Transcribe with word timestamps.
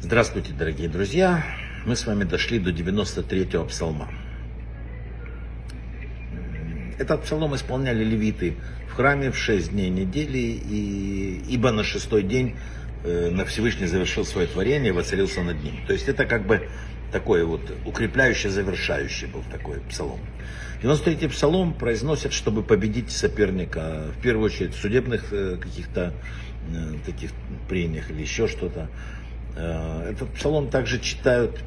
Здравствуйте, 0.00 0.54
дорогие 0.58 0.88
друзья! 0.88 1.44
Мы 1.84 1.96
с 1.96 2.06
вами 2.06 2.24
дошли 2.24 2.58
до 2.58 2.70
93-го 2.70 3.66
псалма. 3.66 4.08
Этот 6.98 7.24
псалом 7.24 7.54
исполняли 7.56 8.02
левиты 8.04 8.56
в 8.88 8.94
храме 8.94 9.30
в 9.30 9.36
6 9.36 9.72
дней 9.72 9.90
недели, 9.90 10.38
и, 10.38 11.42
ибо 11.46 11.72
на 11.72 11.84
шестой 11.84 12.22
день 12.22 12.56
на 13.04 13.44
Всевышний 13.46 13.86
завершил 13.86 14.24
свое 14.24 14.46
творение 14.46 14.92
воцарился 14.92 15.42
над 15.42 15.62
ним. 15.62 15.74
То 15.86 15.92
есть 15.92 16.08
это 16.08 16.26
как 16.26 16.46
бы 16.46 16.68
такой 17.10 17.44
вот 17.44 17.60
укрепляющий, 17.84 18.50
завершающий 18.50 19.26
был 19.26 19.42
такой 19.50 19.80
псалом. 19.88 20.20
93-й 20.82 21.28
псалом 21.28 21.74
произносят, 21.74 22.32
чтобы 22.32 22.62
победить 22.62 23.10
соперника, 23.10 24.06
в 24.16 24.22
первую 24.22 24.46
очередь 24.46 24.74
в 24.74 24.80
судебных 24.80 25.30
э, 25.32 25.56
каких-то 25.60 26.14
э, 26.72 26.94
таких 27.04 27.32
прениях 27.68 28.10
или 28.10 28.22
еще 28.22 28.48
что-то. 28.48 28.88
Э, 29.56 30.10
этот 30.10 30.30
псалом 30.30 30.70
также 30.70 30.98
читают 30.98 31.60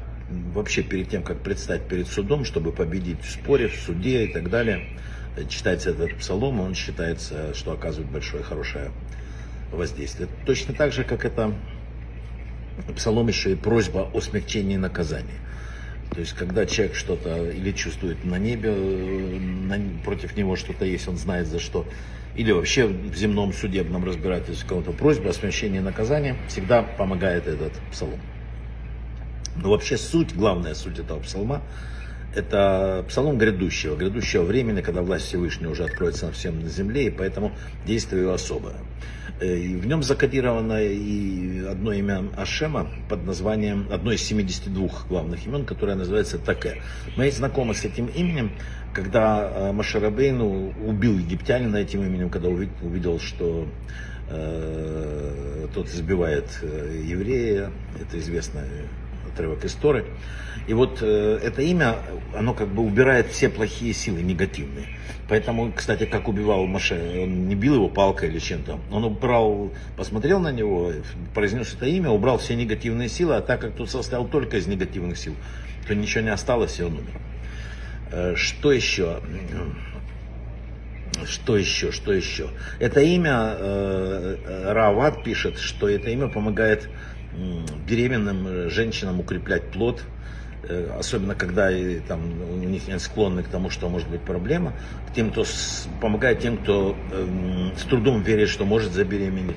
вообще 0.52 0.82
перед 0.82 1.10
тем, 1.10 1.22
как 1.22 1.42
предстать 1.42 1.86
перед 1.86 2.08
судом, 2.08 2.44
чтобы 2.44 2.72
победить 2.72 3.22
в 3.22 3.30
споре, 3.30 3.68
в 3.68 3.76
суде 3.76 4.24
и 4.24 4.32
так 4.32 4.50
далее. 4.50 4.88
Читается 5.48 5.90
этот 5.90 6.16
псалом, 6.16 6.60
он 6.60 6.74
считается, 6.74 7.54
что 7.54 7.72
оказывает 7.72 8.10
большое 8.10 8.42
хорошее 8.42 8.90
воздействие. 9.74 10.28
Точно 10.46 10.74
так 10.74 10.92
же, 10.92 11.04
как 11.04 11.24
это 11.24 11.52
псалом 12.96 13.28
еще 13.28 13.52
и 13.52 13.54
просьба 13.54 14.10
о 14.12 14.20
смягчении 14.20 14.76
наказания. 14.76 15.40
То 16.10 16.20
есть, 16.20 16.34
когда 16.34 16.66
человек 16.66 16.94
что-то 16.94 17.50
или 17.50 17.72
чувствует 17.72 18.24
на 18.24 18.36
небе, 18.38 18.70
э, 18.72 19.38
на, 19.38 19.80
против 20.04 20.36
него 20.36 20.54
что-то 20.56 20.84
есть, 20.84 21.08
он 21.08 21.16
знает 21.16 21.46
за 21.46 21.58
что, 21.58 21.86
или 22.36 22.52
вообще 22.52 22.86
в 22.86 23.14
земном 23.14 23.52
судебном 23.52 24.04
разбирательстве 24.04 24.68
кого-то 24.68 24.92
просьба 24.92 25.30
о 25.30 25.32
смягчении 25.32 25.80
наказания, 25.80 26.36
всегда 26.48 26.82
помогает 26.82 27.46
этот 27.46 27.72
псалом. 27.90 28.20
Но 29.56 29.70
вообще 29.70 29.96
суть, 29.96 30.34
главная 30.34 30.74
суть 30.74 30.98
этого 30.98 31.20
псалма, 31.20 31.62
это 32.34 33.04
псалом 33.08 33.38
грядущего, 33.38 33.96
грядущего 33.96 34.42
времени, 34.42 34.80
когда 34.80 35.02
власть 35.02 35.26
Всевышнего 35.26 35.72
уже 35.72 35.84
откроется 35.84 36.26
на 36.26 36.32
всем 36.32 36.60
на 36.60 36.68
земле, 36.68 37.06
и 37.06 37.10
поэтому 37.10 37.52
действие 37.86 38.32
особое. 38.32 38.76
Э, 39.40 39.56
и 39.56 39.76
в 39.76 39.86
нем 39.86 40.02
закодировано 40.02 40.82
и 40.82 41.64
одно 41.64 41.92
имя 41.92 42.24
Ашема 42.36 42.88
под 43.08 43.24
названием, 43.24 43.88
одно 43.90 44.12
из 44.12 44.22
72 44.22 44.88
главных 45.08 45.46
имен, 45.46 45.64
которое 45.64 45.94
называется 45.96 46.38
Таке. 46.38 46.82
Мы 47.16 47.30
знакомы 47.30 47.74
с 47.74 47.84
этим 47.84 48.06
именем, 48.06 48.52
когда 48.92 49.50
э, 49.52 49.72
Машарабейну 49.72 50.74
убил 50.86 51.18
египтянина 51.18 51.76
этим 51.76 52.02
именем, 52.04 52.30
когда 52.30 52.48
увидел, 52.48 53.18
что 53.18 53.66
э, 54.28 55.66
тот 55.74 55.88
избивает 55.88 56.46
э, 56.62 57.02
еврея, 57.04 57.70
это 58.00 58.18
известная 58.18 58.68
отрывок 59.32 59.64
истории. 59.64 60.04
И 60.66 60.74
вот 60.74 60.98
э, 61.02 61.38
это 61.42 61.62
имя, 61.62 61.96
оно 62.34 62.54
как 62.54 62.68
бы 62.68 62.82
убирает 62.82 63.28
все 63.28 63.48
плохие 63.48 63.92
силы, 63.92 64.22
негативные. 64.22 64.86
Поэтому, 65.28 65.72
кстати, 65.72 66.04
как 66.04 66.28
убивал 66.28 66.66
Маше, 66.66 67.22
он 67.22 67.48
не 67.48 67.54
бил 67.54 67.74
его 67.76 67.88
палкой 67.88 68.28
или 68.28 68.38
чем-то. 68.38 68.78
Он 68.90 69.04
убрал, 69.04 69.72
посмотрел 69.96 70.40
на 70.40 70.52
него, 70.52 70.92
произнес 71.34 71.74
это 71.74 71.86
имя, 71.86 72.10
убрал 72.10 72.38
все 72.38 72.54
негативные 72.54 73.08
силы, 73.08 73.36
а 73.36 73.40
так 73.40 73.60
как 73.60 73.74
тут 73.74 73.90
состоял 73.90 74.26
только 74.26 74.58
из 74.58 74.66
негативных 74.66 75.16
сил, 75.16 75.34
то 75.86 75.94
ничего 75.94 76.22
не 76.24 76.30
осталось, 76.30 76.78
и 76.78 76.82
он 76.82 76.94
умер. 76.94 77.20
Э, 78.10 78.34
что 78.36 78.72
еще? 78.72 79.20
Что 81.26 81.56
еще, 81.56 81.92
что 81.92 82.12
еще? 82.12 82.48
Это 82.78 83.00
имя, 83.00 83.54
э, 83.58 84.72
Рават 84.72 85.22
пишет, 85.24 85.58
что 85.58 85.88
это 85.88 86.10
имя 86.10 86.28
помогает 86.28 86.88
беременным 87.86 88.70
женщинам 88.70 89.20
укреплять 89.20 89.70
плод, 89.70 90.02
э, 90.62 90.90
особенно 90.98 91.34
когда 91.34 91.70
там, 92.06 92.20
у 92.42 92.56
них 92.56 92.86
нет 92.88 93.00
склонны 93.00 93.42
к 93.42 93.48
тому, 93.48 93.70
что 93.70 93.88
может 93.88 94.08
быть 94.08 94.20
проблема, 94.20 94.72
тем, 95.14 95.30
кто 95.30 95.44
с, 95.44 95.88
помогает 96.00 96.40
тем, 96.40 96.58
кто 96.58 96.96
э, 97.12 97.70
с 97.76 97.82
трудом 97.82 98.22
верит, 98.22 98.48
что 98.48 98.64
может 98.64 98.92
забеременеть. 98.92 99.56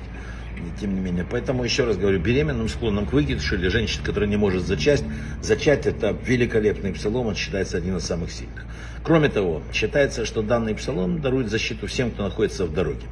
Тем 0.80 0.94
не 0.94 1.00
менее. 1.00 1.26
Поэтому 1.28 1.64
еще 1.64 1.84
раз 1.84 1.96
говорю, 1.96 2.20
беременным 2.20 2.68
склонным 2.68 3.06
к 3.06 3.12
выкидышу 3.12 3.56
или 3.56 3.68
женщине, 3.68 4.04
которая 4.04 4.28
не 4.28 4.36
может 4.36 4.62
зачать, 4.62 5.02
зачать 5.42 5.86
это 5.86 6.16
великолепный 6.24 6.92
псалом, 6.92 7.26
он 7.28 7.34
считается 7.34 7.76
один 7.76 7.96
из 7.96 8.04
самых 8.04 8.30
сильных. 8.30 8.64
Кроме 9.02 9.28
того, 9.28 9.62
считается, 9.72 10.24
что 10.24 10.42
данный 10.42 10.74
псалом 10.74 11.20
дарует 11.20 11.48
защиту 11.50 11.86
всем, 11.86 12.10
кто 12.10 12.24
находится 12.24 12.64
в 12.66 12.72
дороге. 12.72 13.06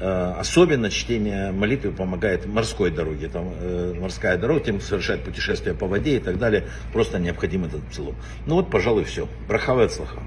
Э, 0.00 0.34
особенно 0.38 0.90
чтение 0.90 1.52
молитвы 1.52 1.92
помогает 1.92 2.44
морской 2.46 2.90
дороге, 2.90 3.28
там, 3.28 3.52
э, 3.60 3.94
морская 4.00 4.36
дорога, 4.36 4.64
тем, 4.64 4.78
кто 4.78 4.86
совершает 4.88 5.22
путешествия 5.22 5.74
по 5.74 5.86
воде 5.86 6.16
и 6.16 6.18
так 6.18 6.38
далее, 6.38 6.64
просто 6.92 7.20
необходим 7.20 7.66
этот 7.66 7.82
псалом. 7.84 8.16
Ну 8.46 8.56
вот, 8.56 8.68
пожалуй, 8.68 9.04
все. 9.04 9.28
Брахава 9.46 9.84
от 9.84 9.92
слаха. 9.92 10.20